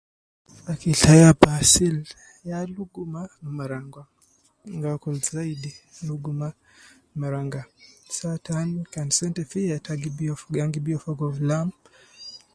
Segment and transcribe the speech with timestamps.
[0.71, 1.95] Akil tai ab asil
[2.49, 4.03] ya luguma me marangwa,
[4.65, 5.71] an gi akul zaidi
[6.07, 6.57] luguma me
[7.21, 7.61] marangwa,
[8.17, 11.25] saa tan kan sente fi ye te gi biyo fogo, ya ana gi biyo fogo
[11.35, 11.67] fi lam